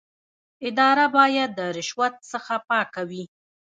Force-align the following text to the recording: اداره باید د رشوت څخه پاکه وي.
اداره 0.67 1.05
باید 1.17 1.49
د 1.57 1.59
رشوت 1.77 2.13
څخه 2.31 2.55
پاکه 2.69 3.01
وي. 3.09 3.23